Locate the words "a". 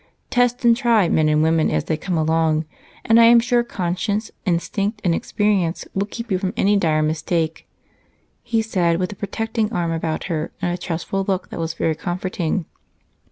9.11-9.15, 10.73-10.77